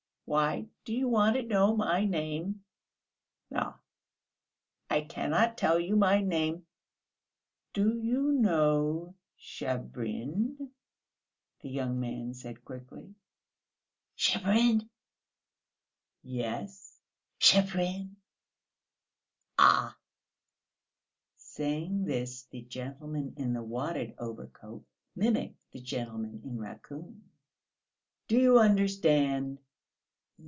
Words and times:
"Why 0.25 0.67
do 0.85 0.93
you 0.93 1.09
want 1.09 1.35
to 1.35 1.41
know 1.43 1.75
my 1.75 2.05
name?..." 2.05 2.63
"Ah!" 3.53 3.77
"I 4.89 5.01
cannot 5.01 5.57
tell 5.57 5.77
you 5.77 5.97
my 5.97 6.21
name...." 6.21 6.65
"Do 7.73 7.99
you 7.99 8.31
know 8.31 9.15
Shabrin?" 9.37 10.69
the 11.59 11.67
young 11.69 11.99
man 11.99 12.33
said 12.33 12.63
quickly. 12.63 13.13
"Shabrin!!!" 14.15 14.89
"Yes, 16.23 16.97
Shabrin! 17.37 18.15
Ah!!!" 19.59 19.97
(Saying 21.35 22.05
this, 22.05 22.43
the 22.43 22.61
gentleman 22.61 23.33
in 23.35 23.51
the 23.51 23.61
wadded 23.63 24.15
overcoat 24.17 24.85
mimicked 25.13 25.57
the 25.71 25.81
gentleman 25.81 26.39
in 26.45 26.57
raccoon.) 26.57 27.29
"Do 28.29 28.39
you 28.39 28.59
understand?" 28.59 29.59